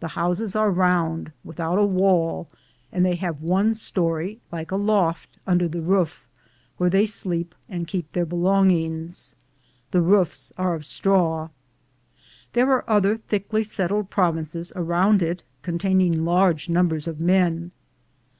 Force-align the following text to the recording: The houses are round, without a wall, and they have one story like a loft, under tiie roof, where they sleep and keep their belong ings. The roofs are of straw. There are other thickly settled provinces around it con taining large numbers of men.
The 0.00 0.08
houses 0.18 0.56
are 0.56 0.72
round, 0.72 1.30
without 1.44 1.78
a 1.78 1.84
wall, 1.86 2.48
and 2.90 3.06
they 3.06 3.14
have 3.14 3.40
one 3.40 3.76
story 3.76 4.40
like 4.50 4.72
a 4.72 4.76
loft, 4.76 5.38
under 5.46 5.68
tiie 5.68 5.86
roof, 5.86 6.26
where 6.78 6.90
they 6.90 7.06
sleep 7.06 7.54
and 7.68 7.86
keep 7.86 8.10
their 8.10 8.26
belong 8.26 8.72
ings. 8.72 9.36
The 9.92 10.00
roofs 10.02 10.52
are 10.58 10.74
of 10.74 10.84
straw. 10.84 11.48
There 12.54 12.72
are 12.72 12.90
other 12.90 13.16
thickly 13.18 13.62
settled 13.62 14.10
provinces 14.10 14.72
around 14.74 15.22
it 15.22 15.44
con 15.62 15.78
taining 15.78 16.24
large 16.24 16.68
numbers 16.68 17.06
of 17.06 17.20
men. 17.20 17.70